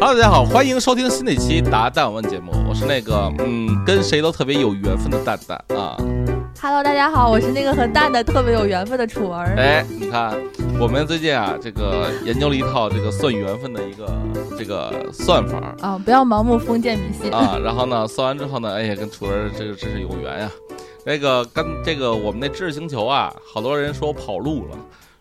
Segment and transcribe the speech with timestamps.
[0.00, 5.96] Hello，大家好，欢迎收听新的一期《答蛋问》节目，我是那个嗯，跟谁都特别有缘分的蛋蛋啊。
[6.62, 9.56] Hello，大家好，我是那个和蛋蛋特别有缘分的楚儿。
[9.56, 10.38] 哎，你看，
[10.78, 14.08] 我们最近啊，这个研究了一套这个算缘分的一个
[14.56, 17.58] 这个算法啊，不要盲目封建迷信啊。
[17.60, 20.50] 然后呢，算完之后呢，哎呀，跟楚儿这个真是有缘呀。
[21.04, 24.76] 那个跟这个我们那知识星球啊，好多人说我跑路了，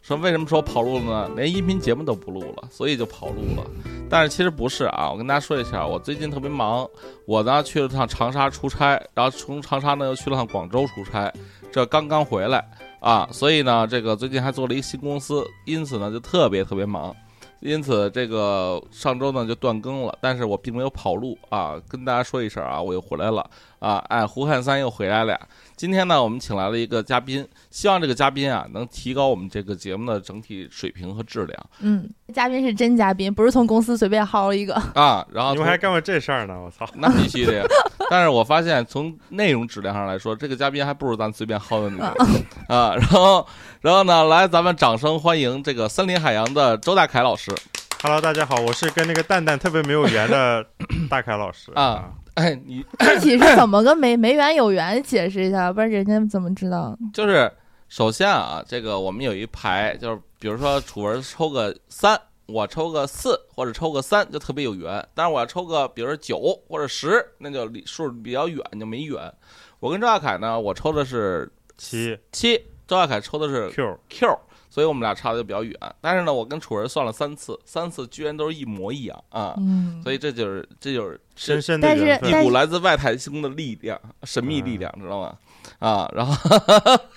[0.08, 1.32] 说为什么说跑路了呢？
[1.36, 3.68] 连音频节目都不录了，所以就跑路了。
[4.10, 6.88] 但是其实不是啊，我跟大家说一下，我最近特别忙，
[7.25, 11.30] 我呢去了趟长沙出差，然后从长沙呢又去了趟广州出差，
[11.74, 12.66] 这刚刚回来
[13.02, 17.14] 啊，所以呢，这个最近还做了一个新公司，因此呢就特别特别忙，
[17.60, 23.46] 因此这个上周呢就断更了，但是我并没有跑路啊，跟大家说一声啊，我又回来了
[23.80, 25.38] 啊，哎，胡汉三又回来了。
[25.78, 31.70] 今天呢，我们请来了一个嘉宾，希望这个嘉宾啊能提高我们这个节目的整体水平和质量。
[31.82, 35.23] 嗯，嘉宾是真嘉宾，不是从公司随便薅一个啊。
[35.31, 36.59] 然后你们还干过这事儿呢？
[36.59, 37.64] 我操， 那必须的呀！
[38.09, 42.25] 但是我发现从内容质量上来说，这个嘉宾还不如咱随便薅的那个
[42.75, 42.95] 啊。
[42.95, 43.47] 然后，
[43.81, 47.53] 然后呢，来咱们掌声欢迎这个森林海洋的周大凯老师。
[48.02, 50.66] Hello，大家好，我是跟那个蛋蛋特别没有缘的
[51.08, 52.14] 大凯老师啊。
[52.38, 55.02] 哎，你具体是怎么个没没缘有缘？
[55.02, 56.95] 解释一下，不然人家怎么知道？
[57.11, 57.52] 就是
[57.89, 65.03] 首先啊，这个我们有一排，就是比如说楚文抽个三，我抽个四或者抽个三就特别有缘。
[65.16, 66.38] 但是我要抽个比如说九
[66.69, 69.33] 或者十，那就离数比较远就没缘。
[69.79, 74.39] 我跟周亚凯呢，我抽的是七七，周亚凯抽的是 Q Q。
[74.78, 79.56] 所以我们俩差的就比较远，但是呢，我跟楚儿算了三次，三次居然都是一模一样啊！
[79.58, 85.34] 嗯，所以这就是这就是深深的缘分一股来自外太空的力量，神秘力量，知道吗？
[85.80, 86.36] 啊，然后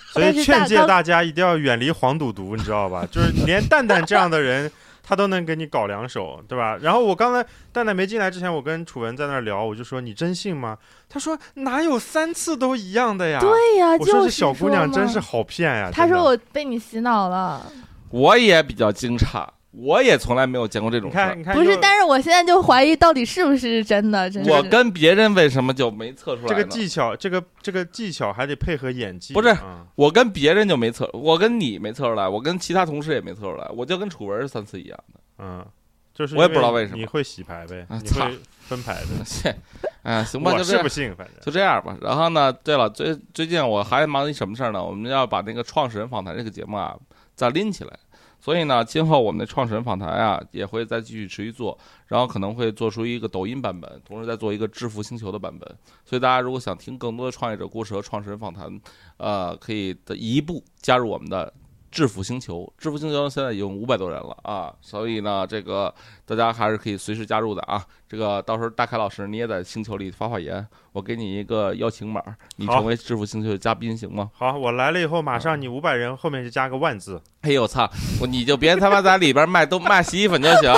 [0.07, 3.07] 所以劝诫大家一定要远离黄赌毒，你知道吧？
[3.11, 4.71] 就是连蛋蛋这样的人，
[5.11, 6.77] 他都能给你搞两手，对吧？
[6.81, 10.77] 然后我刚才蛋蛋没进来之前，我跟楚文在那聊，我就说你真信吗？
[11.09, 13.37] 他说哪有三次都一样的呀？
[13.41, 15.91] 对呀，我说这小姑娘真是好骗呀！
[15.93, 17.61] 他说我被你洗脑了，
[18.09, 19.45] 我也比较惊诧。
[19.71, 21.17] 我也从来没有见过这种事。
[21.17, 24.29] 你看，你看，不是，但是我现在就怀疑到底是不是真的。
[24.29, 26.47] 真我跟别人为什么就没测出来？
[26.47, 29.33] 这个技巧，这个这个技巧还得配合演技。
[29.33, 35.19] 不是，嗯、我跟别人就没测，我跟你没测出来，我跟其他同事也没测出来，我就跟楚文是三次一样的。
[35.39, 35.65] 嗯，
[36.13, 36.97] 就是我也不知道为什么。
[36.97, 37.85] 你会洗牌呗？
[37.89, 39.55] 啊、你会分牌的。
[40.03, 41.95] 哎，行吧，我就是不信，反正就这样吧。
[42.01, 44.83] 然后呢，对了，最最近我还忙一什么事儿呢？
[44.83, 46.93] 我们要把那个创始人访谈这个节目啊
[47.35, 47.91] 再拎起来。
[48.41, 55.77] 所以呢，今后我们的创始人访谈啊，也会再继续持续做，然后可能会做出一个抖音版本，同时再做一个致富星球的版本。
[56.03, 58.81] 所以大家如果想听更多的创业者故事和创始人访谈，
[59.17, 61.53] 呃，可以的一步加入我们的
[61.91, 62.71] 致富星球。
[62.77, 65.93] 致富星球现在已经五百多人了啊，所以呢，这个
[66.25, 67.83] 大家还是可以随时加入的啊。
[68.07, 72.21] 这个到时候大凯老师你也在星球里发发言，我给你一个邀请码，
[72.55, 74.29] 你成为致富星球的嘉宾行吗？
[74.33, 77.21] 好，我来了以后，马上你五百人后面就加个万字。
[77.41, 77.89] 哎呦我操！
[78.27, 80.71] 你就别他妈在里边卖都卖洗衣粉就行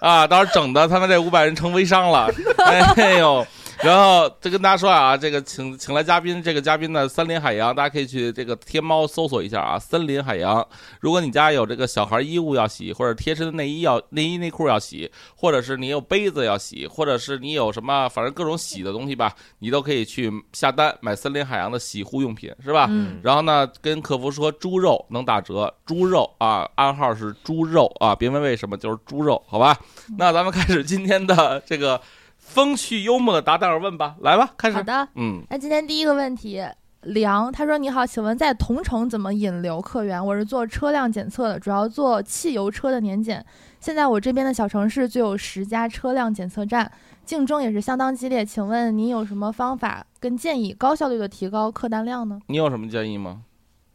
[0.00, 0.26] 啊！
[0.26, 2.28] 到时候整的他们这五百人成微商了。
[2.96, 3.46] 哎呦！
[3.82, 10.64] 然后再跟大家说啊，这个请请来嘉宾，这个嘉宾呢，森林海洋，大家可以去这个天猫搜索一下啊，森林海洋。
[11.00, 22.86] 如果你家有这个小孩衣物要洗，或者贴身的内衣要内衣内裤要洗，或者是你有杯子要洗，或者是你有什么反正各种洗的东西吧，你都可以去下单买森林海洋的洗护用品，是吧？
[22.88, 23.18] 嗯。
[23.24, 29.76] 然后呢，跟客服说猪肉能打折，猪肉啊，暗号是猪肉啊，别问为什么，就是猪肉，好吧？
[30.16, 32.00] 那咱们开始今天的这个。
[32.42, 34.76] 风趣幽默的达达尔问吧，来吧，开始。
[34.76, 36.62] 好的，嗯，那今天第一个问题，
[37.02, 40.22] 梁他说：“你好，请问在同城怎么引流客源？
[40.24, 43.42] 我是做车辆检测的，主要做汽油车的年检。
[43.80, 46.90] 现在我这边的小城市就有十家车辆检测站，
[47.24, 48.44] 竞争也是相当激烈。
[48.44, 52.38] 请问您有什么方法跟建议，高效率的提高客单量呢？
[52.48, 53.42] 你有什么建议吗？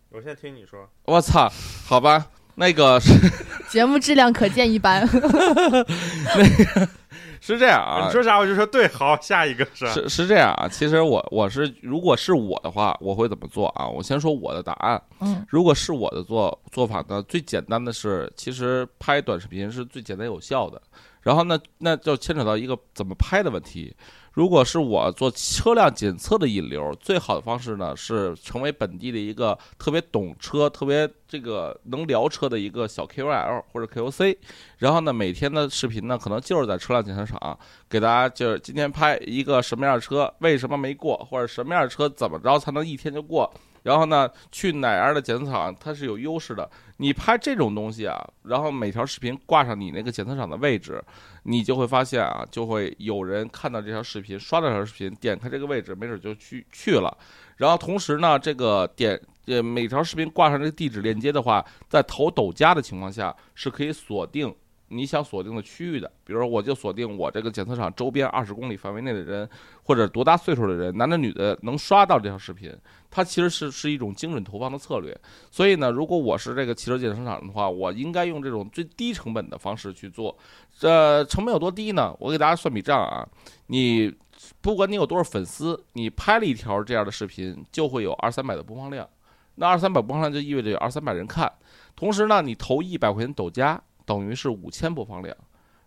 [0.09, 0.89] 我先听你说。
[1.05, 1.51] 我操，
[1.85, 3.13] 好吧，那个是
[3.69, 5.07] 节目质量可见一斑。
[5.13, 6.89] 那个。
[7.41, 10.67] 是这样啊，你说啥我就说对，好，下一个是是是这样啊。
[10.67, 13.87] 其实我我是如果是我的话，我会怎么做啊？
[13.87, 15.01] 我先说我的答案。
[15.19, 20.81] 嗯，如果是我的做做法呢，最简单的是，其实拍短视频是最简单有效的。
[21.27, 23.93] 然后呢，那就牵扯到一个怎么拍的问题。
[24.31, 34.37] 如果是我做车辆检测的引流，最好的方式呢是成为本地的一个特别懂车、特别这个能聊车的一个小 KOL 或者 KOC。
[34.77, 37.59] 然后呢，每天的视频呢，可能就是在车辆检测场
[37.89, 43.53] 给大家，就是今天拍一个什么样的车，为什么没过，或者什么样的车怎么着才能一天就过。
[43.83, 46.69] 然后呢，去哪样的检测厂它是有优势的。
[46.97, 51.03] 你拍这种东西啊，然后每条视频挂上你那个检测厂的位置，
[51.43, 57.15] 你就会发现啊，就会有人看到这条视频，刷到这条视频，点开这个位置，没准就去去了。
[57.57, 64.53] 然后同时呢，这个点呃每条视频挂上这个地址链接的话，在投抖加的情况下，是可以锁定。
[64.89, 69.49] 你想锁定的区域的，比如说我就锁定我这个检测场周边二十公里范围内的人，
[69.83, 72.73] 或者多大岁数的人，男的女的能刷到这条视频，
[73.11, 75.13] 它其实是是一种精准投放的策略。
[75.51, 80.37] 所以呢，如果我是这个汽车检测厂的话，我应该用这种最低成本的方式去做。
[80.77, 82.15] 这成本有多低呢？
[82.19, 83.27] 我给大家算笔账啊，
[83.65, 84.13] 你
[84.61, 89.05] 不管你有多少粉丝，你拍了一条这样的视频，就会有二三百的播放量。
[89.55, 91.51] 那二三百播放量就意味着有二三百人看。
[91.93, 93.81] 同时呢，你投一百块钱抖加。
[94.07, 95.35] 等于是五千播放量，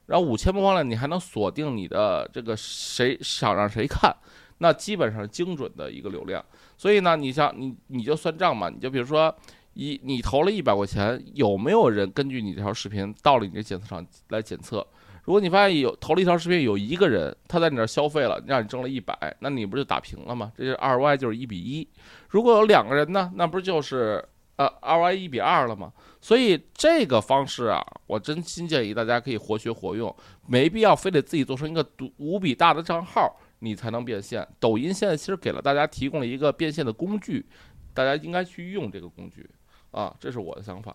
[0.07, 4.15] 然后五千播放量，你还能锁定你的这个谁想让谁看，
[4.59, 6.45] 那基本上精准的一个流量。
[6.77, 9.35] 所以呢，你像你你就算账嘛，你就比如说
[9.73, 14.87] 一你投了一百块钱，有没有人根据你这条视频到了你这检测场来检测？
[15.25, 20.51] 如果你发现有投了一条视频有一个人他在你这消费了，让你挣了一百，那你不就打平了吗？
[20.57, 21.87] 这就二 Y 就是一比一。
[22.29, 24.25] 如果有两个人呢，那不就是
[24.57, 25.93] 呃二 Y 一比二了吗？
[26.23, 30.15] 所以这个方式啊，我真心建议大家可以活学活用，
[30.47, 34.47] 没必要非得自己做成一个独无比大的账号，你才能变现。
[34.59, 37.47] 抖音现在其实给了大家提供了一个变现的工具，
[37.95, 39.49] 大家应该去用这个工具
[39.93, 40.93] 啊，这是我的想法。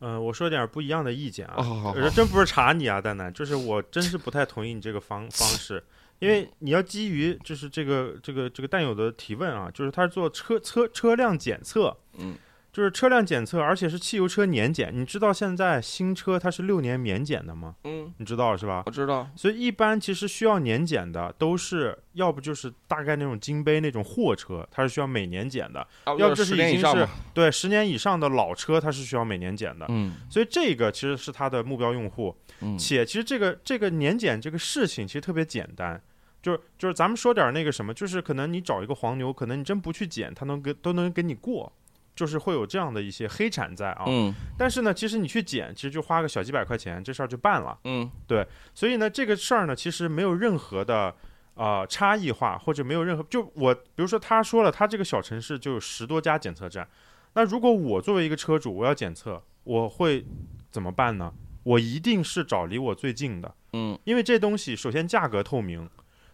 [0.00, 5.80] 嗯，我说点不一样的意见啊，真不是查你啊，蛋蛋，就是我真是不太同意你这个方 方式，
[6.18, 12.34] 因为你要基于就是这个这个这个蛋友的提问啊，就是他是做车车车辆检测，嗯。
[12.72, 14.90] 就是车辆检测，而且是汽油车年检。
[14.94, 17.74] 你知道现在新车它是六年免检的吗？
[17.84, 18.82] 嗯，你知道是吧？
[18.86, 19.28] 我知道。
[19.36, 25.86] 所以一般其实需要年检的，都是要不就是大概那种金杯那种货车，它是需要每年检的；
[26.16, 29.84] 要不就是已经是对十年以上的老车，它是需要每年检的。
[29.90, 32.34] 嗯，所以这个其实是它的目标用户。
[32.60, 36.00] 嗯，且其实这个这个年检这个事情其实特别简单，
[36.40, 41.70] 就是就是咱们说点那个什么，就是可能你找一个黄牛，可能你真不去检，他能给都能给你过。
[42.14, 51.14] 就是会有这样的一些黑产在啊，嗯，但是呢，其实你去捡，其实就花个小几百块钱，这事儿就办了，嗯，对，所以呢，这个事儿呢，其实没有任何的
[51.54, 56.86] 啊差异化，或者没有任何，就我比如说他说了，他这个小城市就有十多家检测站，
[57.32, 60.26] 那如果我作为一个车主，我要检测，我会
[60.70, 61.32] 怎么办呢？
[61.62, 65.88] 我一定是找离我最近的，嗯，因为这东西首先价格透明，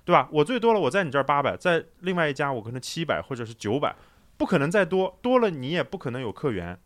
[0.04, 0.28] 对吧？
[0.32, 3.94] 我最多了，我在你这儿八百，在另外一家我可能七百或者是九百。
[4.38, 6.80] 不可能再多，多了你也不可能有客源。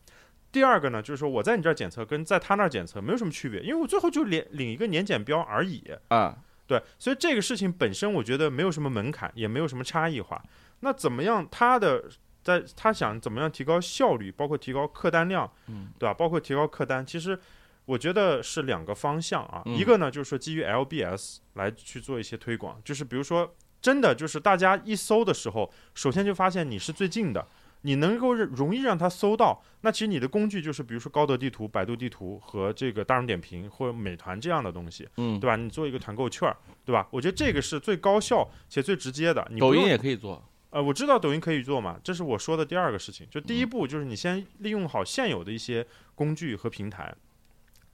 [0.51, 6.37] 第二个呢，就是说我在你这儿检测跟在他那儿检测没有什么区别，因为我最后就领领一个年检标而已啊。
[6.67, 10.43] 对，所以这个事情本身我觉得没有什么门槛，也没有什么差异化。
[10.81, 11.47] 那怎么样？
[11.51, 12.05] 他的
[12.43, 16.15] 在他想怎么样提高效率，包括提高客单量，嗯，对吧？
[16.15, 17.39] 包括提高客单，其实
[17.85, 19.63] 我觉得是两个方向啊。
[19.67, 23.55] 一个呢，就是说基于 LBS 来去做一些推广，就是比如说。
[23.83, 27.45] 真的就是大家一搜的时候，首先就发现你是最近的，
[27.81, 29.61] 你能够容易让他搜到。
[29.81, 35.57] 那其实你的工具就是，比如说高德地图、百度地图和这个大众点评或者美团这样的东西，嗯，对吧？
[35.57, 37.09] 你做一个团购券，对吧？
[37.11, 39.45] 我觉得这个是最高效且最直接的。
[39.59, 40.41] 抖音也可以做，
[40.71, 43.27] 呃，我知道抖音可以做嘛，这是我说的第二个事情。
[43.29, 45.85] 就第一步就是你先利用好现有的一些
[46.15, 47.13] 工具和平台。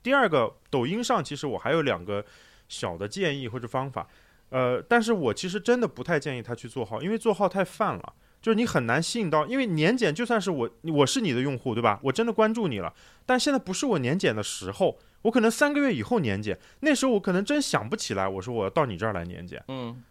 [0.02, 2.22] 第二个，抖音上其实我还有两个
[2.68, 4.06] 小的建议或者方法。
[4.50, 9.46] 呃，但是我其实真的不太建议他去做号，因为做号太泛了，就是你很难吸引到。
[9.46, 12.00] 因为年检就算是我，我是你的用户，对吧？
[12.02, 12.94] 我真的关注你了，
[13.26, 19.62] 但现在不是我年检的时候，我可能三个月以后年检，那时候我可能真想不起来，我说我要到你这儿来年检。
[19.68, 20.02] 嗯，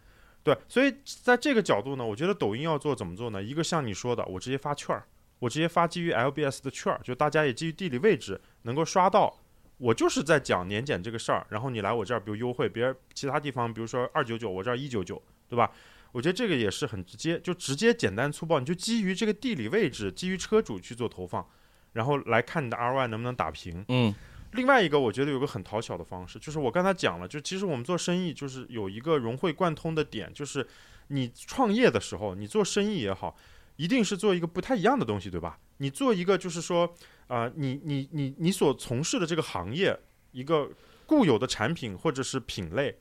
[0.44, 3.42] 对，所以在这个角度呢，我觉得抖音要做怎么做呢？
[3.42, 5.04] 一个像你说的，我直接发券儿，
[5.40, 9.37] 我直接发基于 LBS 的券儿，就大家也基于地理位置能够刷到。
[9.78, 15.70] 我就是在讲年检这个事儿，然后你来我这儿，比如优惠，别人其他地方，比如说二九九，我这儿一九九，对吧？
[16.10, 21.46] 我觉得这个也是很直接，就直接简单粗暴，你就基于这个地理位置，基于车主去做投放，
[21.92, 23.84] 然后来看你的 ROI 能不能打平。
[23.88, 24.14] 嗯。
[24.52, 30.66] 另外一个，我觉得有个很讨巧的方式，就是我刚才讲了，就其实我们做生意就是有一个融会贯通的点，就是
[31.08, 33.36] 你创业的时候，你做生意也好，
[33.76, 35.58] 一定是做一个不太一样的东西，对吧？
[35.76, 36.92] 你做一个就是说。
[37.28, 39.98] 啊，你你你你所从事的这个行业，
[40.32, 40.68] 一个
[41.06, 42.98] 固有的产品或者是品类，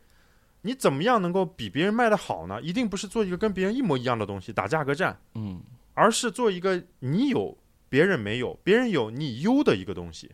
[0.62, 2.62] 你怎么样能够比别人卖的好呢？
[2.62, 5.62] 一定不是做一个跟别人一模一样的东西打价格战，嗯，
[5.93, 7.57] 而是做一个你有
[7.89, 10.31] 别人没有，别人有你优的一个东西。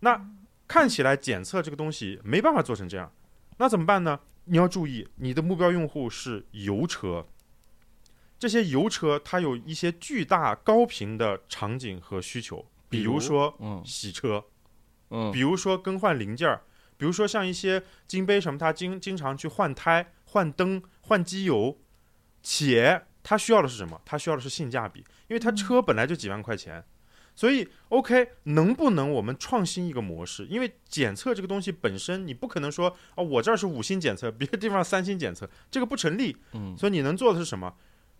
[0.00, 0.30] 那
[0.68, 3.12] 看起来检测这个东西没办法做成这样，
[3.56, 4.20] 那怎么办呢？
[4.44, 7.26] 你要注意，你的目标用户是油车。
[8.38, 14.44] 这些油车它有一些巨大高频的场景和需求，比如说嗯洗车，
[15.10, 16.62] 嗯比如说更换零件儿，
[16.96, 21.78] 比如说像一些金杯什么，他经经常去换胎、换灯、换机油，
[22.42, 24.00] 且他需要的是什么？
[24.04, 26.84] 他需要的是性价比，因为他车本来就几万块钱，
[27.34, 30.46] 所以 OK，能不能我们创新一个模式？
[30.46, 36.36] 因为检测这个东西本身，你不可能说哦，我这儿是五星检测， 别的地方三星检测，这个不成立。
[36.52, 37.74] 嗯，所以你能做的是什么？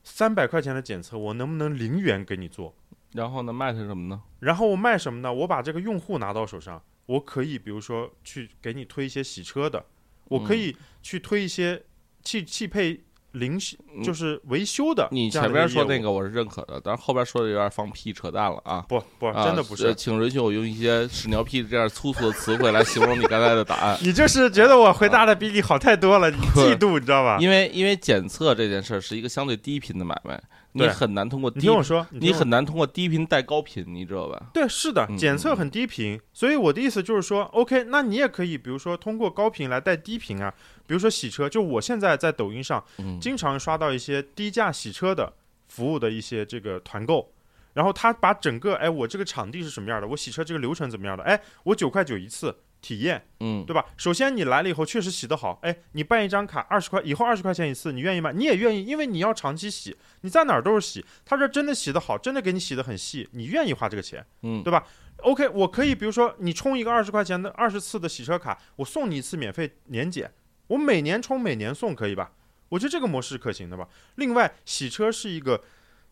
[0.04, 2.74] 三百块钱的检测，我能不能零元给你做？
[3.12, 4.20] 然后呢，卖是什么呢？
[4.40, 5.32] 然后我卖什么呢？
[5.32, 9.84] 我把这个用户拿到手上，我可以比如说去给你推一些洗车的，
[10.28, 11.82] 我可以去推一些
[12.22, 13.00] 汽汽配
[13.32, 13.58] 零
[14.04, 15.08] 就是维修的。
[15.10, 18.84] 你前面说那个我是认可的，但是后边说的有点放屁扯淡了啊！
[18.88, 19.86] 不不啊真的不是，。
[19.86, 27.38] 呃请允许我用一些屎尿屁这样粗俗的词汇来形容你刚才的答案 你就是觉得我回答的比你好太多了，你 嫉妒你知道吧？
[27.40, 30.38] 因为因为检测这件事儿是一个相对低频的买卖，
[30.74, 34.50] 你很难通过低你听我说，你很难通过低频带高频，你知道吧？
[34.54, 40.52] 对，是的嗯，检测很低频，所以我的意思就是说，OK，那你也可以，比如说通过高频来带低频啊，
[40.86, 45.32] 比如说洗车，就我现在在抖音上嗯，经常刷到一些低价洗车的
[45.68, 47.30] 服务的一些这个团购，
[47.74, 53.86] 然后他把整个哎我这个场地是什么样的，我洗车这个流程怎么样的，哎我九块九一次体验，嗯，对吧？
[53.96, 58.32] 首先你来了以后确实洗得好，哎你办一张卡二十块，以后二十块钱一次，你愿意吗？
[58.32, 64.26] 你也愿意，因为你要长期洗，你在哪儿都是洗，他这真的洗得好，真的给你洗得很细，你愿意花这个钱。
[64.42, 64.84] 嗯，对吧
[65.18, 70.30] ？OK，我可以，比如说你充一个二十块钱的二十次的洗车卡，我送你一次免费年检，
[70.66, 72.32] 我每年充每年送，可以吧？
[72.68, 73.88] 我觉得这个模式是可行的吧。
[74.16, 75.62] 另外，洗车是一个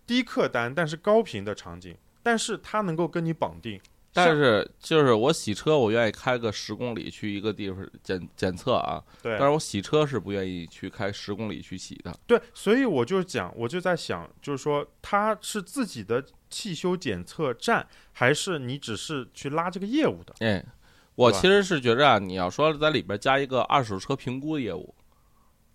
[0.07, 3.81] 低客单但是高频的场景，但是它能够跟你绑定。
[4.13, 12.13] 像但是就是我洗车，我愿意开个十公里去一个地方检检测啊，对但是我洗车是不愿意去开十公里去洗的。
[12.27, 20.35] 对，所以我就讲，我就在想，就是说它是自己的汽修检测站，还是你只是去拉这个业务的？
[20.41, 20.65] 哎，
[21.15, 24.93] 我其实是觉着啊，你要说在里边加一个二手车评估业务，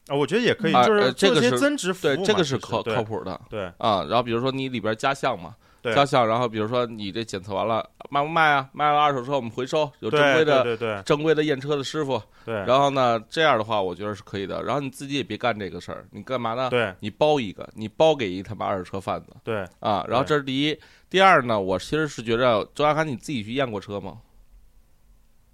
[0.07, 4.03] 啊，我觉得也可以，啊就是这个是增值服务这个是靠靠谱的对啊。
[4.09, 8.69] 然后比如说你里边加项嘛，对加项，然后比如说你这检测完了卖不卖啊？
[8.73, 12.21] 卖了二手车我们回收，有正对规的对对对正规的验车的师傅。
[12.43, 14.63] 对，然后呢，这样的话我觉得是可以的。
[14.63, 16.69] 然后你自己也别干这个事儿，你干嘛呢？
[16.69, 20.05] 对你包一个，你包给一他妈二手车贩子对，啊。
[20.07, 24.17] 然后这是第一，第二呢，我其实是觉着周亚涵你自己去验过车吗？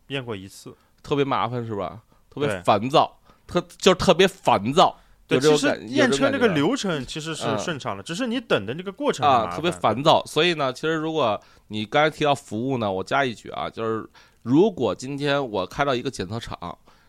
[0.08, 0.76] 验过一次。
[1.04, 2.02] 特别麻烦是吧？
[2.30, 4.98] 特别烦躁，特就是特别烦躁。
[5.40, 10.04] 其实验车这个流程其实是嗯顺畅的，只是你等的那个过程啊，特别烦。
[10.04, 10.24] 躁。
[10.26, 14.08] 所以呢，其实如果你刚才提到服务呢，我加一句啊，就是
[14.42, 16.58] 如果今天我开到一个检测厂，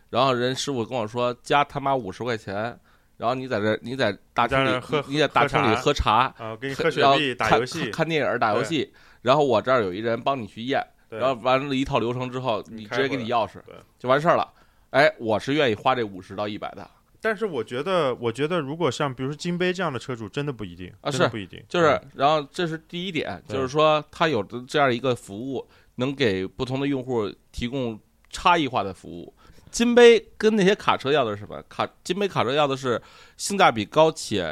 [0.09, 2.77] 然后人师傅跟我说加他妈五十块钱，
[3.17, 13.53] 然后你在这你在大厅里喝你你在大厅里喝茶，啊，给你喝然后喝雪碧、打看游戏看，电影、打游戏，然后我这儿有一人帮你去验，然后完了一套流程之后，你你直接给你钥匙，
[13.97, 14.47] 就完事儿了。
[14.91, 16.87] 哎，我是愿意花这五十到一百的。
[17.23, 25.65] 但是我觉得，我觉得如果像比如说金杯这样的车主，真的不一定啊是不一定，就是嗯，然后这是第一点，就是说它有的这样一个服务，
[25.95, 27.97] 能给不同的用户提供
[28.29, 29.33] 差异化的服务。
[29.71, 31.63] 金杯跟那些卡车要的是什么？
[31.69, 33.01] 卡金杯卡车要的是
[33.37, 34.45] 性价比高且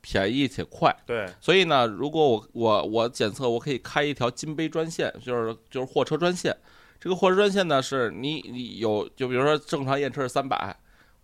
[0.00, 0.90] 便宜且快。
[1.06, 6.56] 对所以呢，如果我我我检测，我可以开一条金杯专线，就是就是货车专线。
[6.98, 10.76] 这个货车专线呢，是你你有就比如说正常验车是三百，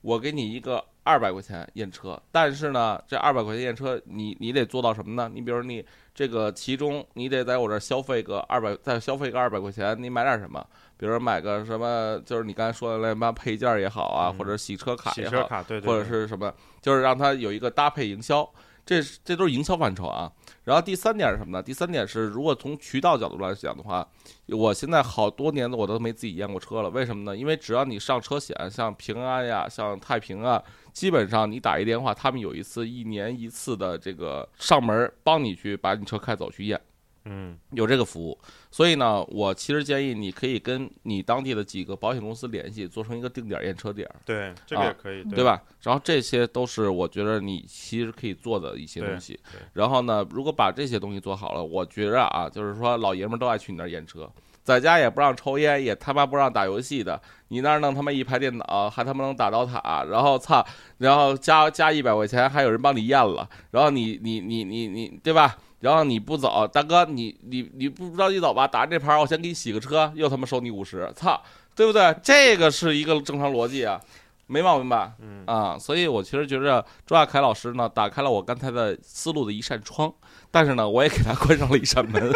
[0.07, 5.29] 我给你一个二百块钱验车，但是呢，这二百块钱验车，你你得做到什么呢？
[5.35, 5.85] 你比如你
[6.15, 10.65] 这个其中你得在我这儿消费个二百，再消费个二百块钱，你买点什么？
[10.99, 18.49] 比如说买个什么，就是你刚才说的那什么配件儿也好啊，嗯或者洗车卡也好，洗车卡，对对，或者是什么，就是让它有一个搭配营销，
[18.85, 20.33] 这这都是营销范畴啊。
[20.65, 21.63] 然后第三点是什么呢？
[21.63, 24.07] 第三点是，如果从渠道角度来讲的话，
[24.49, 27.37] 我现在好多年的我都没自己验过车了，为什么呢？
[27.37, 30.61] 因为只要你上车险，像平安呀，像太平啊，
[30.93, 36.81] 基本上你打一电话，他们有一次一年一次的这个上门帮你去把你车开走去验。
[37.29, 38.39] 嗯有这个服务，
[38.71, 44.15] 所以呢，我其实建议你可以跟你当地的几个保险公司联系，做成一个定点验车点儿。
[44.25, 45.43] 对，这个啊也可以，对？
[45.45, 45.61] 吧？
[45.83, 49.39] 然后这些都是我觉得你其实可以做的一些东西。
[49.73, 54.31] 然后呢，如果把这些东西做好了，我觉着啊，就是说老爷们儿都爱去你那儿验车，
[54.63, 60.65] 在家也不让抽烟，也他妈不让打游戏的，你那儿弄他妈一排电脑，还他妈能打刀塔，然后操，
[60.99, 65.57] 然后加加一百块钱，还有人帮你验了，然后你你你你你对吧？
[65.81, 68.67] 然后你不走，大哥，你你你不着急走吧？
[68.67, 71.43] 打完这牌儿，我先给你洗个车，又他妈收你五十，操，
[71.75, 72.17] 对不对？
[72.23, 74.01] 这个是一个正常逻辑啊。
[74.49, 75.13] 没毛病吧？
[75.21, 80.13] 嗯啊，所以我其实觉着周亚凯老师呢，打开了我刚才的思路的一扇窗，
[80.53, 82.33] 但是呢，我也给他关上了一扇门。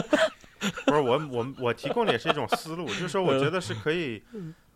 [0.84, 4.22] 不是我我我提供的也是一种思路，就是说我觉得是可以。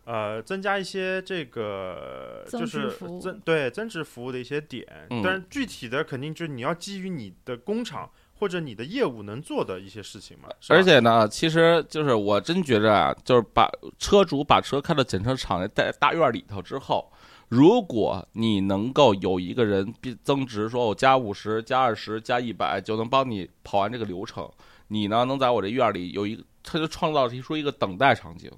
[0.03, 2.91] 呃，增加一些这个就是
[3.21, 10.49] 增对增值服务的一些点，嗯但是具体的肯定就是你要基于你的工厂或者你的业务能做的一些事情嘛。
[10.69, 17.11] 而且呢，其实就是我真觉着啊，就是把车主把车开到检测厂在大大院里头之后，
[17.49, 24.49] 如果你能够有一个人比增值，说我加五十、加二十、加一百，就能帮你跑完这个流程，
[24.87, 28.51] 你呢能在我这院里有一个，他就创造出一个等待场景。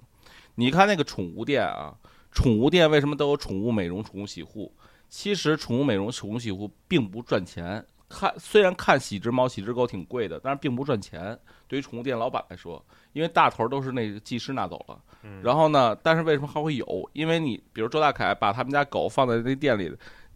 [0.55, 1.93] 你看那个宠物店啊，
[2.31, 4.73] 宠物店为什么都有宠物美容、宠物洗护？
[5.09, 7.85] 其实宠物美容、宠物洗护并不赚钱。
[8.09, 11.37] 看虽然看喜只猫、喜只狗挺贵的，但是并不赚钱。
[11.67, 12.83] 对于宠物店老板来说，
[13.13, 14.99] 因为大头都是那个技师拿走了。
[15.23, 17.09] 嗯然后呢，但是为什么还会有？
[17.13, 19.91] 因为你比如周大凯把他们家狗放在那店里，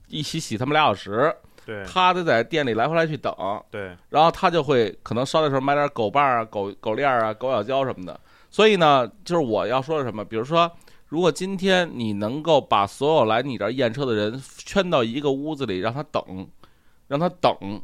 [0.08, 3.32] 一起洗他们俩小时，对他得在店里来回来去等，
[3.70, 8.20] 对然后他就会可能烧的时候买点狗棒啊、狗狗链啊、狗咬胶什么的。
[8.50, 10.72] 所以呢，就是我要说的什么，比如说，
[11.08, 16.48] 如果今天你能够把所有来你这儿验车的人圈到一个屋子里，让他等，
[17.08, 17.82] 让他等，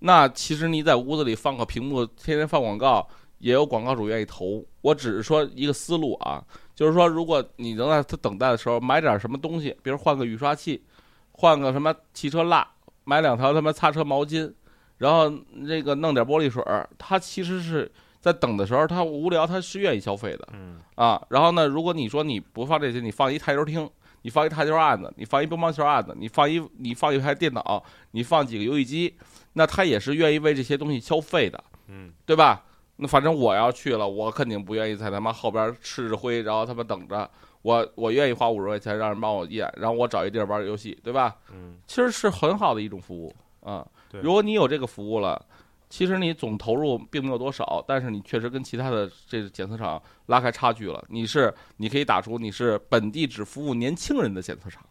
[0.00, 3.06] 那其实你在屋子里放个屏幕，天天放广告，
[3.38, 4.64] 也有广告主愿意投。
[4.82, 6.44] 我只是说一个思路啊，
[6.74, 10.84] 就是说，如果你能在他等待的时候买点什么东西，比如换个雨刷器，
[11.32, 12.66] 换个什么汽车蜡，
[13.04, 14.52] 买两条他妈擦车毛巾，
[14.98, 17.90] 然后那个弄点玻璃水儿，他其实是
[18.24, 21.22] 在等的时候，他无聊，他是愿意消费的嗯啊。
[21.28, 23.86] 然后呢，如果你说你不放这些，你放一台球厅，
[24.22, 29.14] 你放一台球案子，你放一乒乓球案子，你放一你放一台电脑，你放几个游戏机，
[29.52, 32.64] 那他也是愿意为这些东西消费的，嗯对吧？
[32.96, 37.30] 那反正我要去了，我肯定不愿意在他妈后边吃着灰，然后他妈等着。
[37.60, 41.36] 我我愿意花五十块钱让人帮我验，然后我找一地儿玩游戏，对吧？
[41.52, 43.86] 嗯其实是很好的一种服务啊。
[44.10, 45.42] 对如果你有这个服务了，
[45.88, 51.04] 其实你总投入并没有多少，但是你确实跟其他的这个检测厂拉开差距了。
[51.08, 54.82] 你是你可以打出你是本地只服务年轻人的检测厂。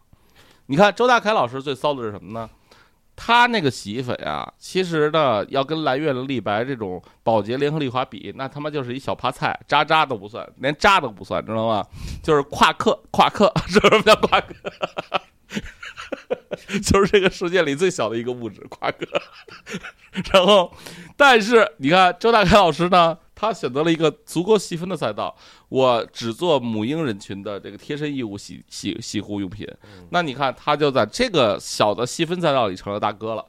[0.66, 2.48] 你看周大凯老师最骚的是什么呢？
[3.16, 11.84] 他那个洗衣粉啊，其实呢要跟蓝月的立白这种宝洁联合利华比，那他妈就是一小趴菜，渣渣都不算，连渣都不算，知道吗？
[12.22, 14.54] 就是夸克， 夸克，知道什么叫夸克？
[16.82, 19.06] 就是这个世界里最小的一个物质，夸克。
[20.32, 20.72] 然后，
[21.16, 25.34] 但是你看周大凯老师呢，他选择了一个足够细分的赛道，
[25.68, 29.66] 我只做母婴人群的这个贴身衣物洗洗洗护用品。
[30.10, 33.44] 那你看，他就在这个小的细分赛道里成了大哥了。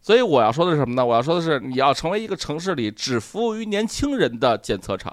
[0.00, 1.06] 所以我要说的是什么呢？
[1.06, 5.12] 我要说的是，你要成为一个城市里只服务于年轻人的检测厂。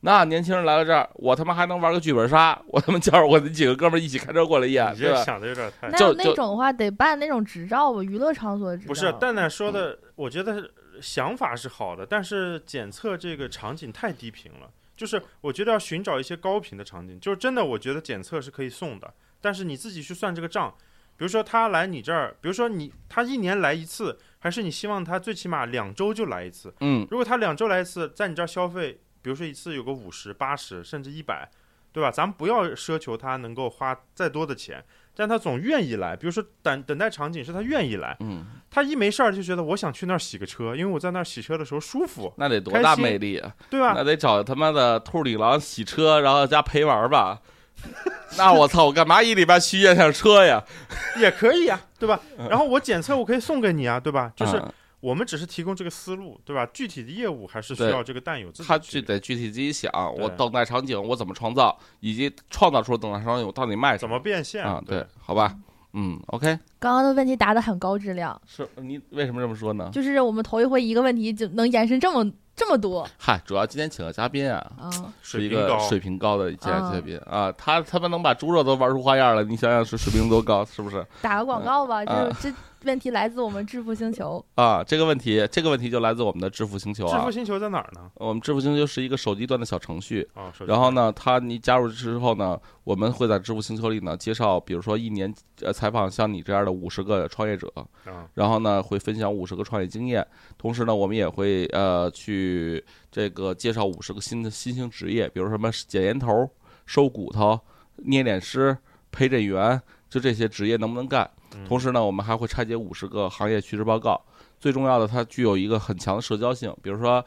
[0.00, 5.16] 那年轻人来到这儿，我他妈还能玩个剧本杀， 我他妈叫着我那几个哥们儿一起开车过来验，你对吧？
[5.16, 8.88] 这想的有点太那就就那种的话得办那种执照吧，娱乐场所的执照。
[8.88, 14.70] 不是蛋蛋说的，我觉得想法是好的，但是检测这个场景太低频了。
[14.96, 20.74] 就是我觉得要寻找一些高频的场景，就是真的，我觉得检测是可以送的，但是你自己去算这个账。
[21.16, 26.72] 比如说他来你这儿，比如说你他一年来一次，还是你希望他最起码两周就来一次？
[26.80, 31.50] 嗯，如果他两周来一次，在你这儿消费，比如说一次有个五十、八十，甚至一百，
[31.92, 32.08] 对吧？
[32.10, 34.84] 咱们不要奢求他能够花再多的钱，
[35.18, 36.14] 但他总愿意来。
[36.14, 43.52] 比如说等等待场景是他愿意来，嗯，他一没事儿就觉得我想去那儿洗个车，因为我在那儿洗车的时候舒服，那得多大魅力啊！
[43.68, 43.94] 对吧？
[43.96, 47.40] 那得找他妈的兔女郎洗车，然后加陪玩儿吧。
[48.38, 50.62] 那我操，我干嘛一礼拜去验下车呀？
[51.18, 52.20] 也可以呀、对吧？
[52.48, 54.32] 然后我检测我可以送给你啊，对吧？
[54.36, 56.66] 就是嗯我们只是提供这个思路，对吧？
[56.74, 64.82] 具体的业务还是需要这个蛋友自己他去就得具体自己想，我等待场景我怎么创造，以及创造出等待场景我到底卖什怎么变现啊？
[64.84, 65.54] 对对，，好吧，
[65.92, 69.88] 嗯，OK，刚刚的问题答得很高质量，是你为什么这么说呢？
[69.92, 74.90] 就是我们头一回一个问题就能延伸这么这么多嗨，主要今天请的嘉宾啊，啊！
[75.22, 81.06] 是一水平高，个水平高的嘉嘉宾啊，他他们能把猪肉都玩出花样了，你想想是水平多高，是不是？
[81.22, 87.30] 打个广告吧，啊就是这问题来自我们致富星球，啊，这个问题，这个问题就来自我们的致富星球啊致富。
[87.30, 88.10] 星球在哪儿呢？
[88.14, 97.72] 我们致富星球是一个手机端的小程序，啊，手机然后呢，它你加入之后呢，我们会在致富星球里呢介绍，比如说一年呃采访像你这样的五十个创业者，
[98.04, 106.48] 啊，然后呢会分享五十个创业经验，同时呢我们也会呃去这个介绍五十个新的新兴职业，比如什么剪烟头、
[106.86, 107.58] 收骨头、
[107.96, 108.76] 捏脸师、
[109.10, 111.28] 陪诊员，就这些职业能不能干？
[111.58, 114.20] 嗯同时呢，我们还会拆解五十个行业趋势报告。
[114.58, 116.74] 最重要的，它具有一个很强的社交性。
[116.82, 117.24] 比如说，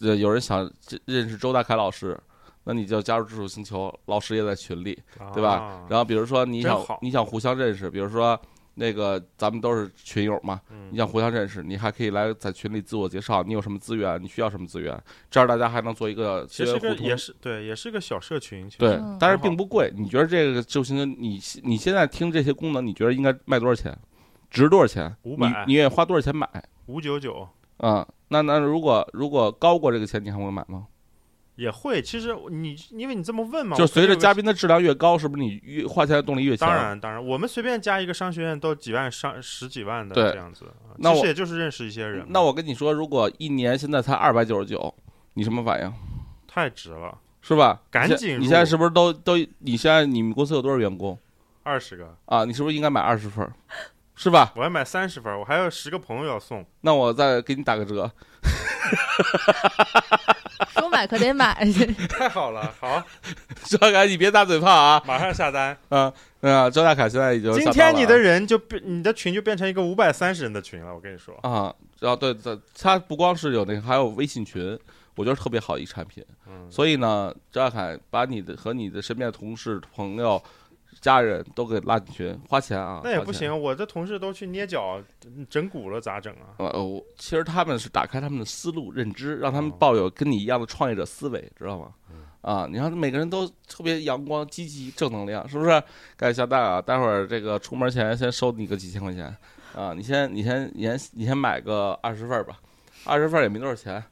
[0.00, 0.70] 呃，有人想
[1.06, 2.18] 认识周大凯老师，
[2.64, 4.96] 那你就加入知识星球，老师也在群里，
[5.34, 8.38] 对吧啊然后比如说你想你想互相认识，比如说
[8.78, 14.96] 那个咱们都是群友嘛，嗯你想互相认识，你还可以来在群里自我介绍，你有什么资源，你需要什么资源，
[15.30, 16.78] 这样大家还能做一个其实。
[17.00, 18.70] 也是对，也是个小社群。
[18.78, 19.92] 对嗯，但是并不贵。
[19.96, 23.96] 你觉得这个知识星球，你你现在听这些功能，你觉得应该卖多少钱？
[24.50, 26.48] 值多少钱？500你你愿意花多少钱买？
[26.86, 27.46] 五九九
[27.78, 30.86] 嗯，那那如果如果高过这个钱，你还会买吗？
[31.58, 32.00] 也会。
[32.00, 36.68] 其实你因为你这么问嘛，就随着嘉宾的质量越高，是不是你越花钱的动力越强？
[36.68, 42.24] 当然，当然，我们随便加一个商学院都几万、上十几万的这样子，啊那我其实也就是认识一些人。
[42.28, 44.94] 那我跟你说，如果一年现在才二百九十九，
[45.34, 45.92] 你什么反应？
[46.46, 47.82] 太值了，是吧？
[47.90, 49.36] 赶紧你现在是不是都都？
[49.58, 51.18] 你现在你们公司有多少员工
[51.64, 52.44] 二十个，啊？
[52.44, 53.46] 你是不是应该买二十份？
[54.14, 54.52] 是吧？
[54.56, 56.64] 我要买三十份，我还有十个朋友要送。
[56.80, 58.10] 那我再给你打个折。
[60.78, 61.54] 说买可得买，
[62.08, 63.02] 太好了，好，
[63.64, 65.02] 周大凯，你别大嘴炮啊！
[65.06, 65.76] 马上下单。
[65.88, 66.70] 啊啊！
[66.70, 70.94] 周大凯现在已经今天你的人就变，你的群就变成一个五百三十人的群了。
[70.94, 74.78] 我跟你说，啊，然后对对，他不光是有那个，还有微信群，
[75.16, 76.24] 我觉得特别好一产品。
[76.46, 80.40] 嗯，所以呢，周大凯把你的和你的身边的同事、朋友、
[81.00, 85.02] 家人都给拉进群，花钱啊，那也不行，我这同事都去捏脚
[85.48, 86.56] 整蛊了，咋整啊？
[86.58, 91.92] 呃，我其实他们是打开他们的思路认知，让他们哦抱有跟你一样的创业者思维，知道吗？
[92.10, 95.82] 嗯啊，你看每个人都特别阳光、积极、正能量，是不是？
[96.16, 96.80] 该下蛋啊！
[96.80, 99.36] 待会儿这个出门前先收你个几千块钱
[99.74, 99.92] 啊！
[99.92, 102.60] 你先，你先，你先，你先买个二十份儿吧，
[103.04, 104.02] 二十份儿也没多少钱，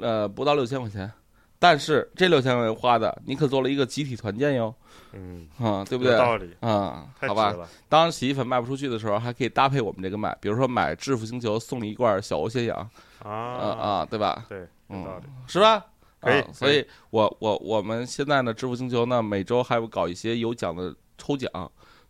[0.00, 1.12] 呃，不到六千块钱。
[1.58, 4.74] 但是这六千块钱花的，你可做了一个集体团建哟，
[5.12, 6.12] 嗯，啊，对不对？
[6.12, 7.54] 有道理，啊，好吧。
[7.88, 12.78] 当洗衣粉卖不出去的时候，还可以搭配我们这个卖，比如说买致富星球送你一罐小欧鲜养，
[13.22, 14.44] 啊啊啊，对吧？
[14.48, 15.24] 对，有嗯道理。
[15.46, 15.84] 是吧？
[16.20, 21.50] 可以啊所以我我我们现在呢，致富星球呢，每周还会搞一些有奖的抽奖，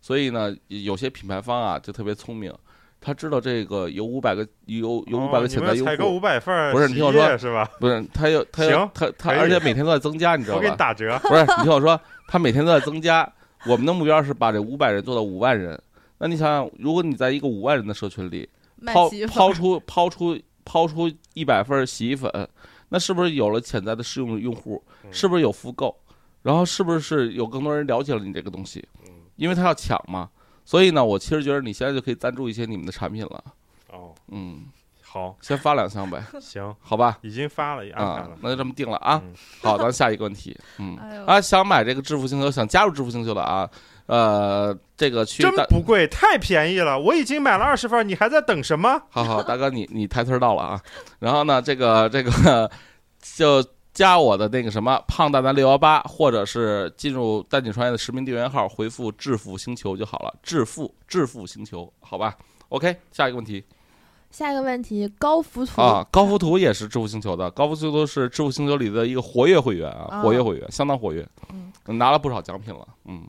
[0.01, 2.51] 所以呢，有些品牌方啊就特别聪明，
[3.01, 7.69] 他知道这个有五百个有有五百哦个潜在用户，你们采购五百份不是你听我说是吧？
[7.79, 10.77] 不是他要他有行他他，而且每天都在增加，你知道我给你吧？
[10.77, 11.17] 打折。
[11.23, 13.31] 不是，你听我说，他每天都在增加。
[13.65, 15.79] 我们的目标是把这五百人做到五万人。
[16.17, 18.47] 那你想想，如果你在一个五万人的社群里，
[18.85, 22.31] 抛抛出抛出抛出一百份洗衣粉，
[22.89, 24.81] 那是不是有了潜在的试用用户？
[25.03, 25.95] 嗯是不是有复购？
[26.41, 28.85] 然后是不是有更多人了解了你这个东西？
[29.07, 30.29] 嗯因为他要抢嘛。
[30.69, 33.43] 所以呢，我其实觉得你现在就可以赞助一些你们的产品了。
[33.91, 34.65] 哦，嗯，
[35.01, 37.17] 好，先发两箱呗， 行，好吧？
[37.23, 38.37] 已经发了，也安排啊了，。
[38.39, 39.19] 那就这么定了啊。
[39.25, 40.55] 嗯 好，咱下一个问题。
[40.77, 43.67] 嗯哎啊，想买这个致富星球，想加入致富星球的啊，
[44.05, 46.99] 呃，这个去真大不贵，太便宜了！
[46.99, 49.01] 我已经买了二十份，你还在等什么？
[49.09, 50.79] 好好，大哥你你抬腿到了啊。
[51.17, 52.69] 然后呢，这个这个
[53.19, 60.33] 就加我的那个什么胖蛋蛋六幺八，或者是进入淡景创业的实名订阅号，回复“致富星球”就好了。
[60.41, 62.37] 致富致富星球，好吧
[62.69, 63.63] ？OK，下一个问题
[64.31, 73.23] 下一个问题，高浮图啊，高浮图也是致富星球的，高浮图是致富星球里的一个活跃会员啊，啊活跃会员，相当活跃，嗯拿了不少奖品了，嗯。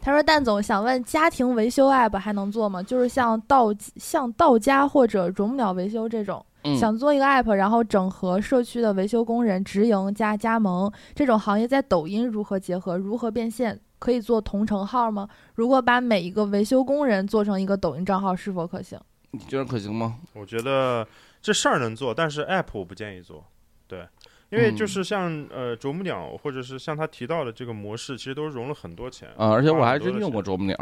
[0.00, 2.82] 他说：“蛋总想问，家庭维修 app 还能做吗？
[2.82, 13.78] 就是像到像到家或者啄木鸟维修这种，嗯想做一个 app，然后整合社区的维修工人、直营加加盟这种行业，在抖音如何结合，如何变现？
[13.98, 15.28] 可以做同城号吗？
[15.54, 18.98] 如果把每一个维修工人做成一个抖音账号，是否可行？
[19.32, 20.16] 你觉得可行吗？
[20.32, 21.06] 我觉得
[21.42, 23.44] 这事儿能做，但是 app 我不建议做。
[23.86, 24.06] 对，
[24.50, 30.76] 因为嗯就是像呃啄木鸟，或者是像他提到的这个模式，其实都融了很多钱啊，而且我还真用过啄木鸟，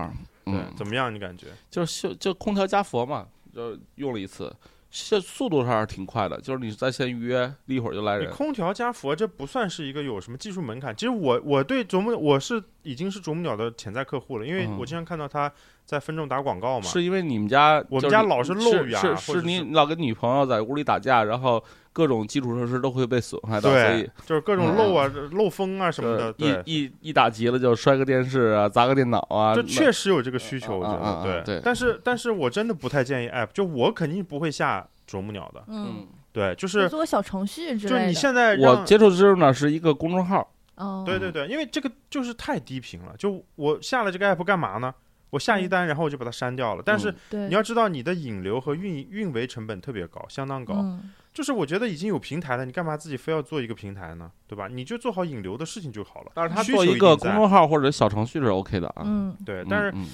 [0.44, 1.14] 对嗯，，怎么样？
[1.14, 1.48] 你感觉？
[1.70, 4.50] 就是就就空调加佛嘛，就用了一次，
[4.90, 8.26] 这速度上是挺快的，就是你在线预约，一会儿就来人。
[8.26, 10.96] 你空调加佛，这不算是一个有什么技术门槛。
[10.96, 15.52] 其实我我对啄木我是已经是啄木鸟的潜在客户了，因为嗯我经常看到他
[15.84, 16.86] 在分众打广告嘛。
[16.86, 26.34] 是因为你们家我们家老是漏雨啊是是是你老跟女朋友在屋里打架，然后各种基础设施都会被损害到，所以对，就是各种漏啊、漏风啊什么的。
[26.38, 35.62] 一一一打急了就摔个电视啊，砸个电脑啊，这确实有这个需求，我觉得对但是但是我真的不太建议 app，就我肯定不会下啄木鸟的。
[35.68, 37.96] 嗯，对，就就是做个小程序之类的。
[37.96, 40.48] 就是你现在我接触之后呢是一个公众号，
[40.78, 43.14] 哦，对对对，因为这个就是太低频了。
[43.18, 44.94] 就我下了这个 app 干嘛呢？
[45.30, 46.82] 我下一嗯单，然后我就把它删掉了。
[46.82, 50.74] 但是你要知道，你的引流和运运维成本特别高，相当高。
[50.76, 54.28] 嗯就是我觉得已经有平台了，你干嘛自己非要做一个平台呢？
[54.48, 54.66] 对吧？
[54.66, 56.32] 你就做好引流的事情就好了。
[56.34, 59.02] 但是他需做一个公众号或者小程序是 OK 的啊。
[59.04, 60.04] 嗯对，嗯，但是嗯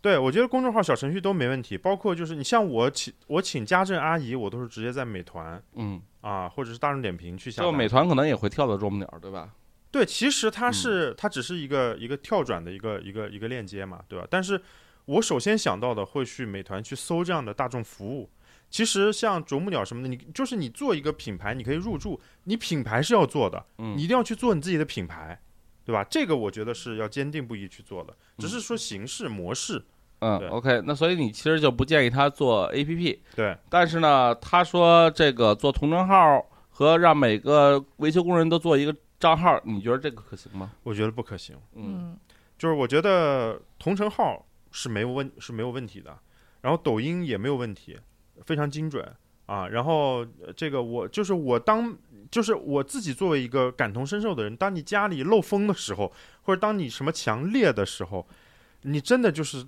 [0.00, 7.66] 对我觉得公众号、小程序都没问题，包括就是你像我请我请家政阿姨，我都是直接在美团嗯，啊，或者是大众点评去下单。
[7.66, 9.50] 这个美团可能也会跳到啄木鸟，对吧？
[9.92, 10.72] 对，其实它嗯。
[10.72, 14.26] 是、它只是一个一个跳转的一个一个一个链接嘛，对吧？
[14.28, 14.60] 但是
[15.04, 18.28] 我首先想到的会去美团去搜这样的大众服务。
[18.70, 23.94] 其实像啄木鸟什么的，你就是你做一个品牌，你可以入驻，你品牌是要做的，嗯。
[23.96, 25.38] 你一定要去做你自己的品牌，
[25.84, 26.02] 对吧？
[26.10, 29.84] 这个我觉得是要坚定不移去做的，只嗯是说形式模式，
[30.20, 40.72] 嗯对，OK，那所以你其实就不建议他做 APP，对，但是呢，他说这个做同城号和让每个维修工人都做一个账号，你觉得这个可行吗？
[40.82, 41.56] 我觉得不可行。
[41.76, 42.18] 嗯嗯
[42.58, 46.18] 就是我觉得同城号是没有问是没有问题的，
[46.62, 47.96] 然后抖音也没有问题，
[48.44, 49.08] 非常精准
[49.46, 49.68] 啊。
[49.68, 51.96] 然后呃这个我就是我当
[52.30, 58.26] 就是我自己作为一个感同身受的人，当你家里漏风的时候，或者当你什么强烈的时候，
[58.82, 59.64] 你真的就是。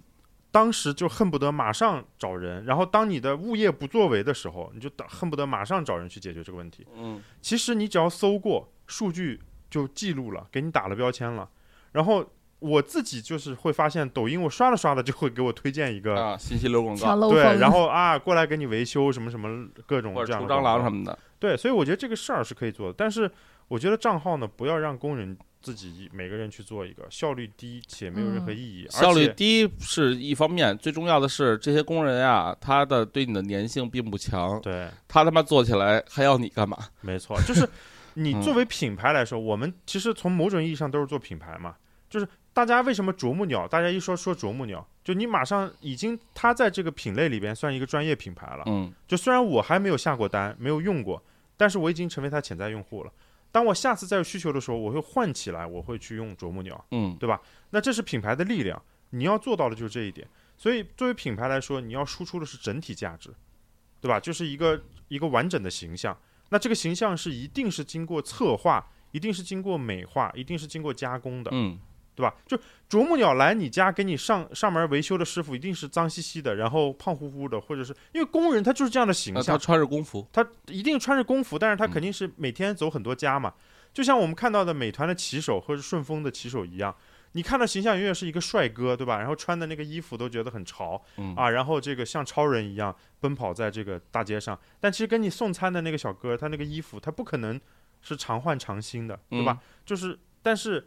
[0.54, 6.86] 当时就恨不得马上找人，然后当你的物业不作为的时候，你就打恨不得马上找人去解决这个问题。
[6.96, 11.48] 嗯其实你只要搜过，数据就记录了，给你打了标签了。
[11.90, 12.24] 然后
[12.60, 20.88] 我自己就是会发现，抖音我刷着刷着就会给我推荐一个，啊，信息流广告对，然后啊过来给你维修什么什么各种或这样的者除蟑螂什。
[20.88, 23.28] 么的，对，所以我觉得这个事儿是可以做的，但是
[23.66, 36.76] 我觉得账号呢，不要让工人自己每个人去做一个，效率低且没有任何嗯意义，效率低是一方面，最重要的是这些工人啊，他的对你的粘性并不强，对，他他妈做起来还要你干嘛？
[37.00, 37.66] 没错，就是
[38.12, 41.74] 你嗯作为品牌来说，我们其实从某种意义上都是做品牌嘛。
[42.10, 48.62] 就是大家为什么啄木鸟，大家一说说啄木鸟，就你马上已经它在这个品类里边算一个专业品牌了。
[48.66, 51.20] 嗯就虽然我还没有下过单，没有用过，
[51.56, 53.10] 但是我已经成为它潜在用户了。
[53.54, 56.84] 当我下次再有需求的时候，我会换起来，我会去用啄木鸟。
[56.90, 57.40] 嗯对吧
[57.70, 60.26] 那这是品牌的力量，你要做到的就是这一点。
[60.56, 63.32] 所以作为品牌来说，你要输出的是整体价值，
[64.00, 64.18] 对吧？
[64.18, 66.18] 就是一个一个完整的形象。
[66.48, 71.78] 那这个形象是一定是经过策划，一定是经过美化，一定是经过加工的，嗯
[72.14, 72.34] 对吧？
[72.46, 83.52] 就啄木鸟来你家给你上上门维修的师傅，一定是脏兮兮的，然后胖乎乎的，或者是因为工人他就是这样的形象那他，穿着工服，他一定穿着工服，但是他嗯肯定是每天走很多家嘛，
[83.92, 86.94] 就像我们看到的美团的骑手或者顺丰的骑手一样，
[87.32, 89.18] 你看到形象永远是一个帅哥，对吧？
[89.18, 97.60] 然后穿的那个衣服都觉得很潮嗯啊，然后这个像超人一样奔跑在这个大街上，但其实跟你送餐的那个小哥，他那个衣服他不可能
[98.02, 99.58] 是常换常新的，对吧？
[99.84, 100.86] 就是但是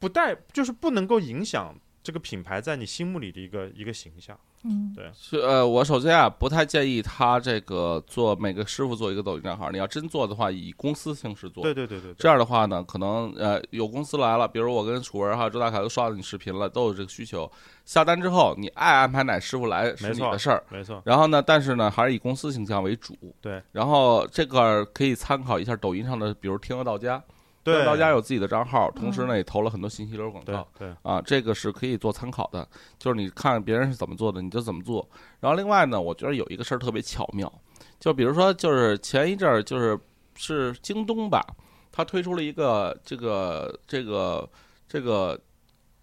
[0.00, 4.36] 不带就是不能够影响这个品牌在你心目里的一个一个形象。
[4.62, 11.62] 嗯对是呃，我首先啊不太建议他这个做每个师傅做一个抖音账号，你要真做的话，以公司形式做。
[11.62, 17.50] 对对对对对，这样的话呢，可能呃有公司来了，比如我跟楚文还有周大凯都刷到你视频了，都有这个需求，
[17.86, 20.62] 下单之后你爱安排哪师傅来是没错你的事儿。
[20.68, 23.16] 没错，然后呢，但是呢，还是以公司形象为主。
[23.40, 23.62] 对。
[23.72, 27.24] 然后这个可以参考一下抖音上的，比如天鹅到家，天
[27.62, 27.76] 对。
[27.76, 30.66] 鹅到家有自己的账号，同时嗯呢也投了很多信息流广告。
[30.78, 32.66] 对啊，这个是可以做参考的，
[32.98, 35.08] 就是你看别人是怎么做的，你就怎么做。
[35.40, 37.52] 然后另外呢，我觉得有一个事儿特别巧妙，
[37.98, 39.98] 就比如说，就是前一阵儿就是
[40.34, 41.44] 是京东吧，
[41.92, 44.48] 它推出了一个这个这个
[44.88, 45.38] 这个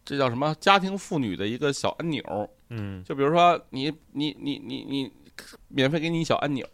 [0.06, 0.56] 这叫什么？
[0.60, 3.04] 家庭妇女的一个小按钮，嗯。
[3.04, 5.12] 就比如说你你你你你
[5.70, 6.66] 免费给你一小按钮，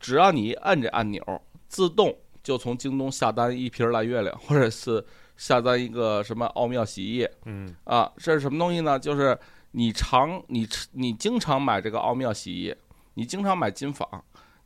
[0.00, 1.22] 只要你一摁这按钮，
[1.68, 5.04] 自动就从京东下单一瓶蓝月亮， 或者是
[5.36, 8.98] 下单一个什么奥妙洗衣液嗯啊，这是什么东西呢？
[8.98, 9.38] 就是
[9.72, 12.76] 你常你你经常买这个奥妙洗衣液，
[13.14, 14.06] 你经常买金纺。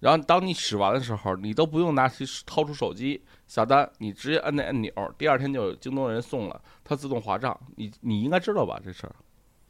[0.01, 7.59] 然后当你使完的时候，你都不用拿起掏出手机下单，你直接按那按钮，第二天就有京东人送了，它自动划账。
[7.77, 9.15] 你你应该知道吧这事儿？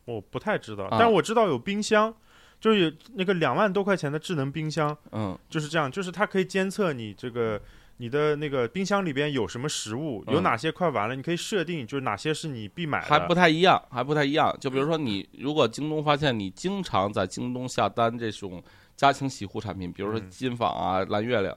[0.04, 2.12] 我不太知道，啊但我知道有冰箱，
[2.60, 7.60] 就是有那个两万多块钱的智能冰箱，嗯就是这样，就是它可以监测你这个
[7.98, 14.54] 你的那个冰箱里边有什么食物，有嗯哪些快完了，你可以设定就是哪些是你必买的，还不太一样，还不太一样。
[14.60, 18.62] 就比如说，你如果京东发现你经常在京东下单这种
[18.96, 21.56] 家庭洗护产品，比如说嗯金纺啊、蓝月亮，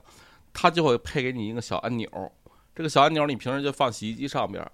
[0.54, 2.08] 它就会配给你一个小按钮。
[2.74, 4.72] 这个小按钮你平时就放洗衣机上边儿，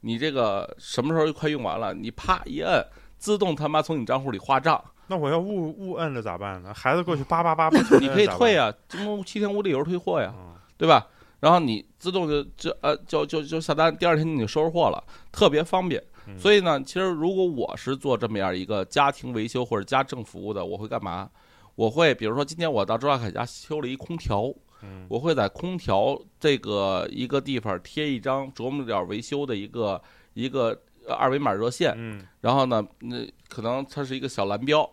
[0.00, 2.84] 你这个什么时候快用完了，你啪一摁，
[3.16, 4.84] 自动他妈从你账户里划账。
[5.06, 6.74] 那我要误误摁了咋办呢？
[6.74, 10.30] 孩子过去叭叭叭你可以退，啊，京东七天无理由退货呀。
[10.36, 11.06] 嗯对吧？
[11.40, 16.02] 然后你自动就就呃就就就下单，第二天你就收拾货了，特别方便。
[16.26, 21.30] 嗯所以呢，其实如果我是做这么样一个家庭维修或者家政服务的，我会干嘛？
[21.76, 34.90] 我会比如说今天我到周大凯家修了一空调，嗯我会在空调这个一个地方贴一张啄木鸟维修的一个一个呃二维码热线，嗯然后呢，那可能它是一个小蓝标，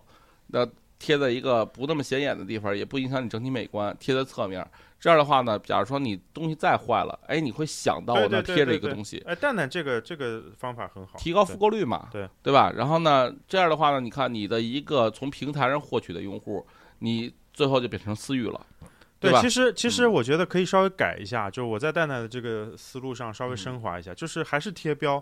[0.47, 0.67] 那
[0.99, 4.63] 贴在一个不那么显眼的地方，也不影响你整体美观，贴在侧面。
[5.03, 12.71] 这样的话呢，假如说你东西再坏了，哎，你会想到我那贴着一个东西，哎，蛋蛋这个这个方法很好，提高复购率嘛，对对吧？
[12.73, 16.65] 然后呢，这样的话呢，你看你的一个从平台上获取的用户，
[16.99, 18.65] 你最后就变成私域了，
[19.19, 19.41] 对，吧？
[19.41, 25.21] 其实其实嗯我觉得可以稍微改一下，就是我在蛋蛋的这个思路上稍微嗯升华一下，就是还是贴标，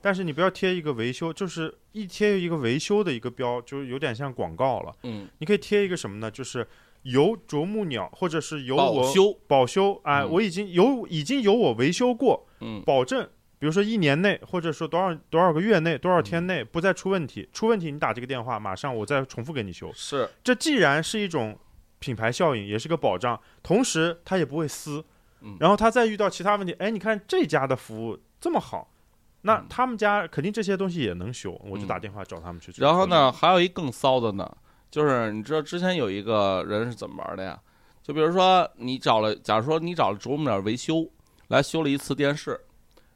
[0.00, 4.94] 但是你不要贴一个维修，就是一贴一个维修的一个标，就有点像广告了。
[5.02, 6.30] 嗯，你可以贴一个什么呢？
[6.30, 6.66] 就是
[7.02, 13.28] 由啄木鸟或者是由我保修，保修啊、嗯我已经有已经由我维修过，嗯保证。
[13.60, 19.90] 比如说一年内，或者说多少多少个月内、多少嗯天内不再出问题，出问题你打这个电话，马上我再重复给你修。
[19.92, 21.58] 是，这既然是一种
[21.98, 25.04] 品牌效应，也是个保障，同时它也不会撕
[25.40, 25.56] 嗯。
[25.58, 28.92] 然后他再遇到其他问题，哎，你看这家的服务这么好，
[29.40, 32.72] 那嗯他们家肯定这些东西也能修，我就嗯打电话找他们去。
[32.76, 33.32] 然后呢，？
[33.32, 34.48] 还有一更骚的呢，
[34.90, 37.58] 就是你知道之前有一个人是怎么玩的呀？
[38.02, 41.06] 就比如说你找了，假如说你找了啄木鸟维修
[41.48, 42.58] 来修了一次电视，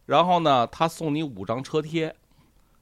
[0.05, 2.15] 然后呢，他送你五张车贴，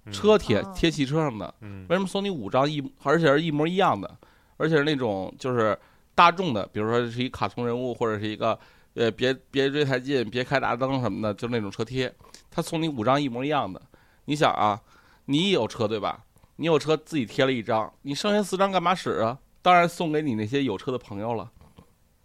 [0.06, 4.12] 嗯车贴哦贴汽车上的，嗯为什么送你五张一，而且是一模一样的，
[4.56, 5.78] 而且是那种就是
[6.14, 8.58] 大众的，比如说是一卡通人物或者是一个
[8.94, 12.12] 呃别别追太近，别开大灯什么的，就那种车贴，
[12.50, 13.80] 他送你五张一模一样的。
[14.24, 14.80] 你想啊，
[15.26, 16.24] 你有车对吧？
[16.60, 19.38] 你有车自己贴了一张，你剩下四张干嘛使啊？
[19.62, 21.50] 当然送给你那些有车的朋友了，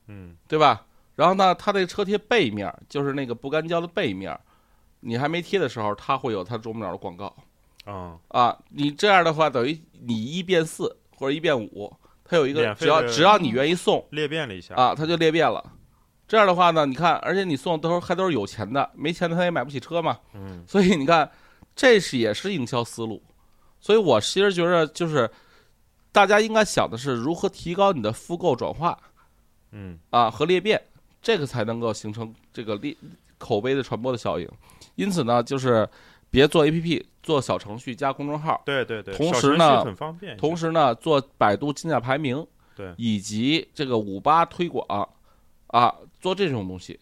[0.08, 0.86] 嗯对吧？
[1.16, 4.38] 然后呢，他这个车贴背面就是那个不干胶的背面，
[5.00, 7.34] 你还没贴的时候，它会有它啄木鸟的广告。
[7.86, 11.96] 啊，啊，你这样的话等于你一变四或者一变五，
[12.26, 14.76] 它有一个只要只要你愿意送裂变了一下。
[14.76, 15.64] 啊，它就裂变了。
[16.28, 21.32] 这样的话呢，你看，而且你送都是还都是有钱的，没钱的他也买不起车嘛，嗯所以你看，
[21.74, 23.24] 这是也是营销思路。
[23.86, 25.30] 所以我其实觉得就是
[26.12, 28.98] 大家应该想的是如何提高你的复购转化
[29.74, 30.82] 嗯啊和裂变，
[31.22, 32.98] 这个才能够形成这个裂
[33.38, 34.50] 口碑的传播的效应。
[34.96, 35.88] 因此呢，就是
[36.32, 38.60] 别做 APP，做小程序加公众号。
[38.66, 40.36] 对对对，同时呢很方便。
[40.36, 42.44] 同时呢，做百度竞价排名，
[42.76, 45.08] 对以及这个五八推广，
[45.68, 47.00] 啊，做这种东西，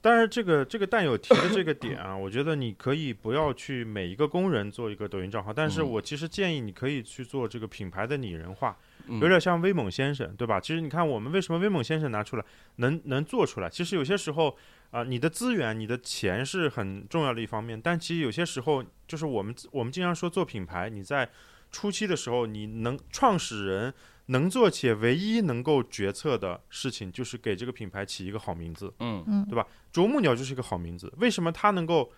[0.00, 8.76] 但是这个这个蛋友提的这个点啊， 我觉得你可以不要去每一个工人做一个抖音账号，但是嗯我其实建议你可以去做这个品牌的拟人化，
[9.08, 10.60] 嗯有点像威猛先生，对吧？
[10.60, 12.44] 其实你看我们为什么威猛先生拿出来
[12.76, 14.56] 能能做出来，其实有些时候
[14.90, 21.28] 啊、你的资源、你的钱是很重要的一方面，但其实有些时候就是我们我们经常说做品牌，你在
[21.70, 23.92] 初期的时候，你能创始人
[24.30, 28.92] 能做且唯一能够决策的事情，就是给这个品牌起一个好名字。
[29.00, 32.12] 嗯嗯对吧啄木鸟就是一个好名字，为什么它能够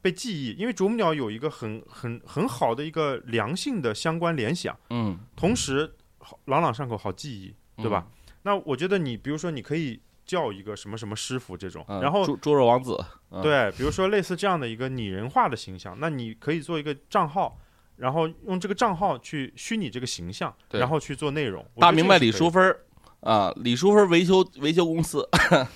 [0.00, 0.52] 被记忆？
[0.52, 8.06] 因为啄木鸟有一个很很很好的一个良性的相关联想，嗯，同时好朗朗上口，好记忆，对吧？
[8.42, 12.00] 那我觉得你比如说你可以叫一个什么什么师傅这种，嗯？
[12.00, 12.96] 然后猪猪肉王子，
[13.30, 17.58] 嗯，对，比如说类似这样的一个拟人化的形象，那你可以做一个账号。
[17.96, 21.64] 然后用这个账号去虚拟这个形象，然后去做内容。
[21.76, 22.80] 大明白李淑芬儿
[23.20, 25.26] 啊，李淑芬儿维修维修公司，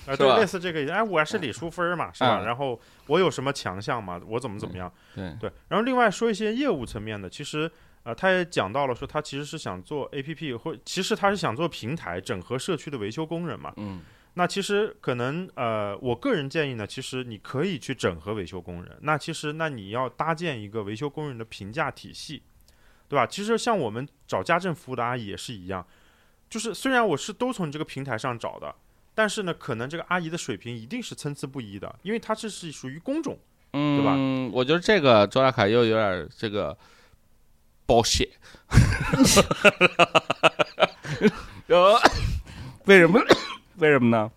[0.06, 2.40] 啊，对，类似这个，哎，我是李淑芬儿嘛，是吧？
[2.40, 4.20] 嗯然后我有什么强项嘛？
[4.26, 4.92] 我怎么怎么样？
[5.14, 7.70] 对，对，然后另外说一些业务层面的，其实
[8.02, 13.72] 呃，他也讲到了，说他其实是想做 APP，或其实他是想做平台，整合社区的维修工人嘛。
[13.76, 14.00] 嗯
[14.34, 18.96] 那其实可能呃，我个人建议呢，其实你可以去整合维修工人。
[19.02, 22.42] 那其实那你要搭建一个维修工人的评价体系，
[23.08, 23.26] 对吧？
[23.26, 25.86] 其实像我们找家政服务的阿姨也是一样，
[26.48, 28.74] 就是虽然我是都从你这个平台上找的。
[29.12, 33.36] 但是呢，可能这个阿姨的水平一定是参差不一的，因为她这是属于工种，
[33.72, 34.16] 嗯，对吧
[34.54, 36.74] 我觉得这个周大凯又有点这个
[37.86, 38.30] bullshit，
[41.66, 42.00] 呃
[42.86, 43.20] 为什么？
[43.80, 44.30] 为什么呢？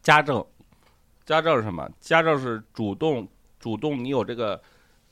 [0.00, 0.44] 家政，
[1.26, 1.88] 家政是什么？
[2.00, 3.28] 家政是主动
[3.58, 4.60] 主动，你有这个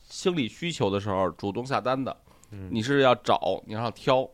[0.04, 2.16] 心理需求的时候主动下单的，
[2.52, 4.28] 嗯，你是要找，你要挑。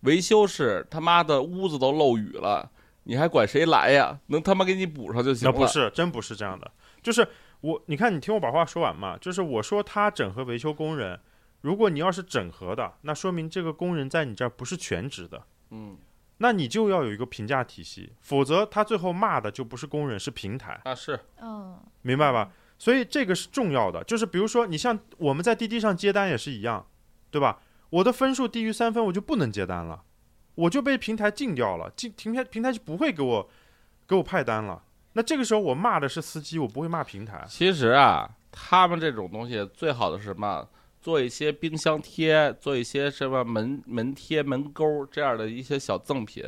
[0.00, 2.70] 维修是他妈的屋子都漏雨了，
[3.04, 4.18] 你还管谁来呀？
[4.26, 5.52] 能他妈给你补上就行了。
[5.52, 6.70] 那不是，真不是这样的。
[7.02, 7.26] 就是
[7.60, 9.16] 我，你看，你听我把话说完嘛。
[9.18, 11.18] 就是我说他整合维修工人，
[11.60, 15.96] 如果你要是整合的，那说明这个工人在你这儿不是全职的，嗯，
[16.44, 22.52] 那你就要有一个评价体系，否则他最后骂的就不是工人，是平台，啊是，嗯，明白吧？
[22.76, 24.04] 所以这个是重要的。
[24.04, 26.86] 就是比如说，你像我们在滴滴上接单也是一样，
[27.30, 27.60] 对吧？
[27.88, 30.02] 我的分数低于三分，我就不能接单了，
[30.54, 33.48] 我就被平台禁掉了，禁平台平台就不会给我
[34.06, 34.82] 给我派单了。
[35.14, 37.42] 那这个时候我骂的是司机，我不会骂平台。
[37.48, 40.68] 其实啊，他们这种东西最好的是什么？
[41.04, 46.42] 做一些冰箱贴，做一些什么门门贴、门钩这样的一些小赠品。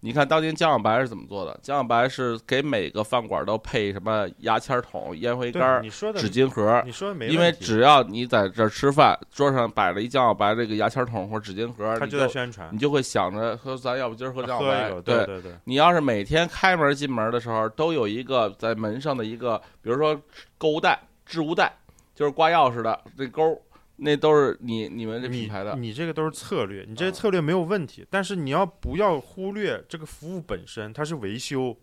[0.00, 1.56] 你看当年江小白是怎么做的？
[1.62, 6.82] 江小白是给每个饭馆都配什么牙签筒、烟灰缸、纸巾盒。
[6.84, 14.90] 你说因为只要你在这儿吃饭，桌上摆了一江小白这个牙签筒或者纸巾盒，他就在宣传你，就会想着说，咱要不今儿喝江小白？
[15.02, 20.20] 对对对，你要是每天开门进门的时候都有一个在门上的一个，比如说
[20.58, 21.72] 购物袋、置物袋，
[22.12, 23.56] 就是挂钥匙的这钩，
[24.00, 25.76] 那都是你你们这品牌的。
[25.76, 31.76] 你这个都是策略，你这策略没有问题，但是你要不要忽略这个服务本身，它是维修。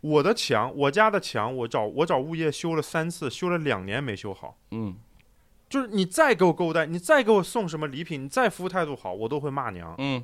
[0.00, 4.56] 我的墙，我家的墙，我找我找物业修了三次，修了两年没修好。
[4.70, 4.96] 嗯，
[5.68, 9.92] 就是你再给我购物袋，你再给我送什么礼品，你再服务态度好，我都会骂娘。
[9.98, 10.22] 嗯，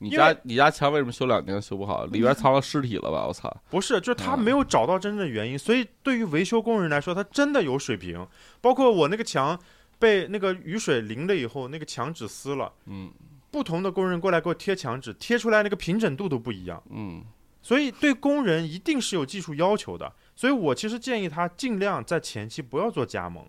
[0.00, 2.04] 你家你家墙为什么修两年修不好？
[2.06, 3.24] 里边藏了尸体了吧？
[3.28, 3.56] 我操！
[3.70, 8.26] 不是，就是他嗯没有找到真正的原因，所以对于维修工人来说，他真的有水平。
[8.60, 9.56] 包括我那个墙
[10.04, 13.10] 被那个雨水淋了以后，那个墙纸撕了，嗯
[13.50, 16.82] 不同的工人过来给我贴墙纸，贴出来那个平整度都不一样。
[16.90, 17.24] 嗯
[17.62, 20.12] 所以对工人一定是有技术要求的。
[20.36, 23.48] 所以我其实建议他尽量在前期不要做加盟。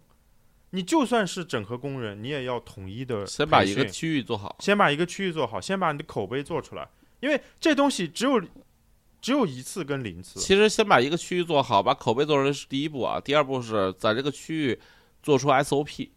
[0.70, 4.56] 你就算是整合工人，你也要统一的先把一个区域做好。
[4.60, 6.88] 先把一个区域做好，先把你的口碑做出来，
[7.20, 8.41] 因为这东西只有
[9.22, 10.39] 只有一次跟零次。
[10.39, 13.20] 其实先把一个区域做好，把口碑做出来是第一步啊。
[13.20, 14.80] 第二步是在这个区域
[15.24, 16.10] 做出 SOP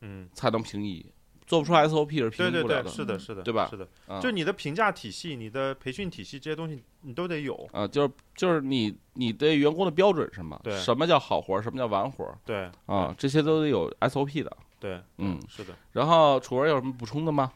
[0.00, 1.04] 嗯，才能平移，
[1.46, 2.90] 做不出 SOP 是平移对对，议不了的。
[2.90, 7.54] 是的，是的，对吧是的，啊就你的评价体系、你的培训体系这些东西，你都得有。
[7.72, 10.60] 啊，就是就是你你对员工的标准是什么？
[10.62, 13.14] 对什么叫好活儿，什么叫完活儿对啊？
[13.18, 14.56] 这些都得有 SOP 的。
[14.78, 15.74] 对，嗯是的。
[15.92, 17.52] 然后楚文有什么补充的吗？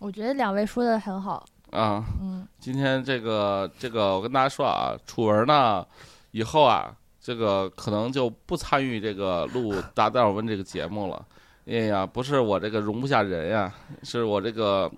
[0.00, 5.84] 我觉得两位说的很好，啊，嗯，今天这个这个，我跟大家说啊，楚文呢，
[6.30, 11.26] 以后啊，这个可能就不参与这个录《大戴尔文》这个节目了。
[11.68, 14.90] 哎呀，不是我这个容不下人呀，是我这个，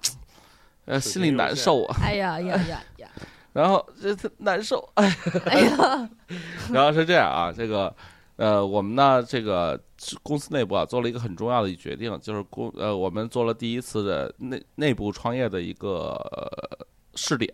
[0.84, 1.96] 呃，心里难受啊。
[2.00, 3.08] 哎呀呀呀呀，
[3.52, 5.16] 然后这这难受，哎，
[5.46, 6.08] 哎呀，
[6.72, 7.92] 然后是这样啊，这个，
[8.36, 9.80] 呃，我们呢，这个
[10.22, 17.50] 公司内部啊，做了一个很重要的决定，就是公呃，我们做了第一次的内内部创业的一个、呃、试点。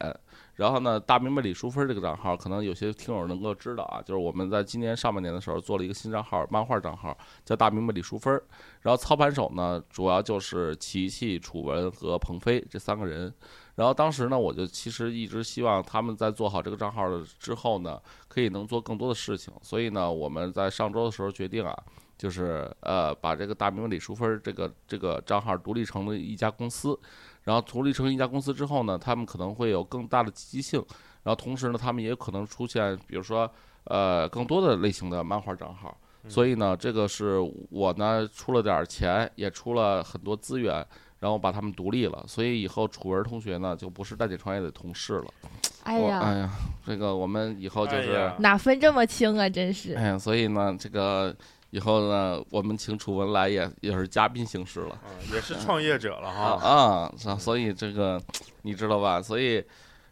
[0.56, 8.40] 然后呢，大明白李淑芬这个账号，可能有些听友能够知道啊，就是我们在今年上半年的时候做了一个新账号，漫画账号，叫大明白李淑芬。
[8.80, 13.32] 然后操盘手呢，主要就是琪琪、楚文和鹏飞这三个人。
[13.74, 19.52] 然后当时呢，我就其实一直希望他们在做好这个账号的之后呢，可以能做更多的事情。
[19.60, 21.76] 所以呢，我们在上周的时候决定啊，
[22.16, 26.98] 就是呃把这个大明白李淑芬这个这个账号独立成了一家公司。
[27.46, 30.84] 然后独立成一家公司之后呢，他们可能会有更大的积极性。
[31.22, 33.48] 然后同时呢，他们也有可能出现，比如说
[33.84, 35.96] 呃更多的类型的漫画账号。
[36.28, 37.38] 所以呢，这个是
[37.70, 40.84] 我呢出了点儿钱，也出了很多资源，
[41.20, 42.24] 然后把他们独立了。
[42.26, 45.26] 所以以后楚文同学呢就不是大姐创业的同事了。
[45.44, 45.50] 我
[45.84, 46.50] 哎呀，哎呀，
[46.84, 49.48] 这个我们以后就是哎哪分这么清啊？
[49.48, 51.32] 真是，哎呀，所以呢，这个
[51.70, 56.68] 以后呢，我们请楚文来也也是嘉宾形式了啊，也是创业者了啊哈。
[56.68, 58.20] 啊，所以这个
[58.62, 59.20] 你知道吧？
[59.20, 59.62] 所以，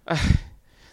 [0.04, 0.16] 哎，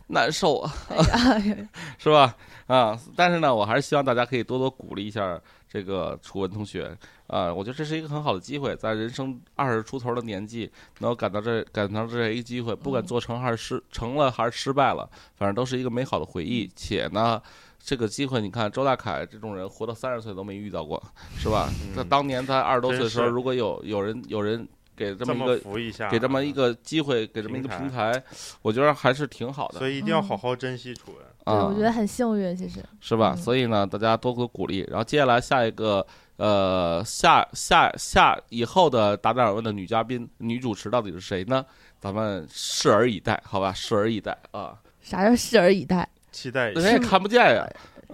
[0.07, 2.36] 难受啊，哎， 是吧？
[2.68, 6.95] 啊，但是呢，我还是希望大家可以多多鼓励一下这个楚文同学
[7.28, 16.66] 啊，我觉得这是一个很好的机会，在人生二十出头的年纪，能够赶到这赶到这一个机会，不管嗯做成还是失成了还是失败了，反正都是一个美好的回忆。
[16.66, 17.41] 嗯且呢，
[17.84, 21.02] 这个机会你看周大凯这种人活到三十岁都没遇到过，
[21.38, 21.70] 是吧？
[21.96, 28.24] 他当年他二十多岁的时候，如果有有人有人给这这么么一个服一下，给这么一个机会，给这么一个平平台，
[28.62, 31.18] 我觉得还是挺好的所以一定要好好珍惜楚文。
[31.46, 31.66] 对，啊。
[31.66, 33.34] 我觉得很幸运，其实，是吧？
[33.36, 34.86] 嗯所以呢，大家多多鼓励。
[34.90, 36.06] 然后接下来下一个，
[36.38, 41.66] 呃，下下下以后的达达尔问的女嘉宾、女主持到底是谁呢？
[42.00, 43.74] 咱们拭而以待，好吧？
[43.76, 46.92] 拭而以待啊，啥叫拭而以待期待一人下。
[46.92, 47.68] 也看不见呀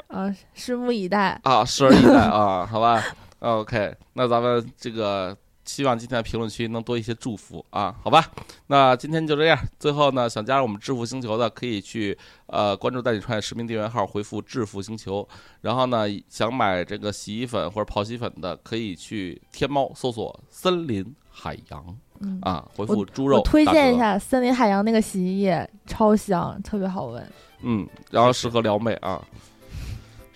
[0.08, 0.36] 啊？
[0.56, 1.40] 拭目以待。
[1.44, 3.04] 啊，拭目以待啊，好吧
[3.40, 5.38] ？OK，那咱们这个。
[5.68, 8.32] 希望今天的评论区能多一些祝福啊，好吧？
[8.68, 9.60] 那今天就这样。
[9.78, 15.28] 最后呢，想加入我们致富星球的，可以去呃关注带你创业实名订阅号，回复“致富星球”。
[15.60, 27.26] 然后呢，想买这个洗衣粉或者泡洗粉的，可以去天猫搜索“森林海洋嗯”啊，回复“猪肉”我推，荐一下森林海洋那个洗衣液，超香，特别好闻。
[27.62, 29.22] 嗯，然后适合撩妹啊，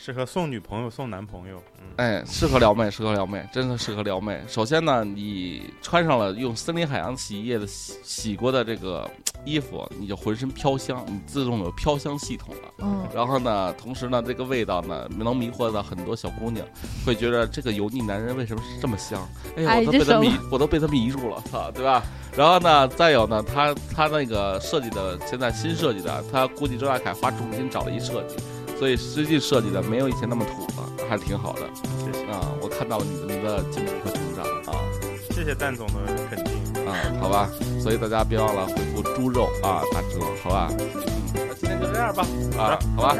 [0.03, 1.61] 适合送女朋友、送男朋友。
[1.79, 4.41] 嗯，哎，适合撩妹，适合撩妹，真的适合撩妹。
[4.47, 9.07] 首先呢，你穿上了用森林海洋洗衣液的洗洗过的这个
[9.45, 12.73] 衣服，你就浑身飘香，你自动有飘香系统了。
[12.79, 16.65] 嗯，然后呢，同时呢，这个味道呢，能迷惑到很多小姑娘，
[17.05, 19.21] 会觉得这个油腻男人为什么是这么香？
[19.55, 22.01] 哎呀，我都被他迷，我都被他迷住了，操，对吧？
[22.35, 28.37] 然后呢，再有呢，他他那个设计的，现在新设计的，他估计周大凯花重金找了一设计，
[28.81, 31.61] 所以实际设计的没有以前那么土了，还挺好的
[32.03, 32.49] 谢谢啊！
[32.59, 34.81] 我看到了你们的进步和成长啊
[35.29, 35.93] 谢谢蛋总的
[36.31, 36.51] 肯定。
[36.83, 37.47] 啊，好吧，
[37.79, 40.67] 所以大家别忘了回复猪肉啊打折，好吧？
[40.79, 40.89] 嗯，
[41.35, 42.25] 那今天就这样吧
[42.57, 43.15] 啊，好吧。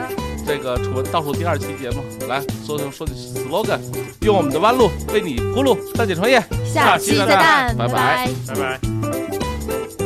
[0.48, 3.80] 这个楚文倒数第二期节目，来说说说句 slogan，
[4.22, 6.44] 用我们的弯路为你铺路，大姐创业。
[6.66, 10.01] 下期再见，拜拜拜拜拜。